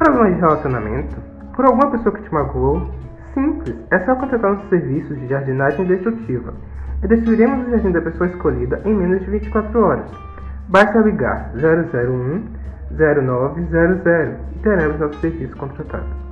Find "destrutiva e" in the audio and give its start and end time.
5.84-7.06